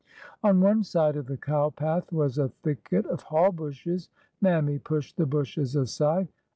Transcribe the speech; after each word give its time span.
On 0.43 0.61
one 0.61 0.83
side 0.83 1.15
of 1.15 1.27
the 1.27 1.37
cow 1.37 1.69
path 1.69 2.11
was 2.11 2.39
a 2.39 2.49
thicket 2.63 3.05
of 3.05 3.21
haw 3.21 3.51
bushes. 3.51 4.09
Mammy 4.41 4.79
pushed 4.79 5.15
the 5.17 5.27
bushes 5.27 5.75
aside. 5.75 6.27